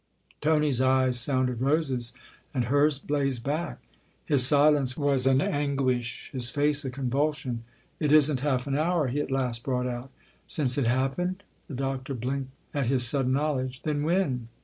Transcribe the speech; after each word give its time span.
Tony's 0.41 0.81
eyes 0.81 1.19
sounded 1.19 1.61
Rose's, 1.61 2.11
and 2.55 2.65
hers 2.65 2.97
blazed 2.97 3.43
back. 3.43 3.77
His 4.25 4.43
silence 4.43 4.97
was 4.97 5.27
an 5.27 5.41
anguish, 5.41 6.31
his 6.33 6.49
face 6.49 6.83
a 6.83 6.89
convulsion." 6.89 7.63
It 7.99 8.11
isn't 8.11 8.39
half 8.39 8.65
an 8.65 8.75
hour," 8.75 9.09
he 9.09 9.21
at 9.21 9.29
last 9.29 9.61
brought 9.61 9.85
out." 9.85 10.09
Since 10.47 10.79
it 10.79 10.87
happened?" 10.87 11.43
The 11.67 11.75
Doctor 11.75 12.15
blinked 12.15 12.49
at 12.73 12.87
his 12.87 13.05
sudden 13.05 13.33
knowledge." 13.33 13.83
Then 13.83 14.01
when 14.01 14.47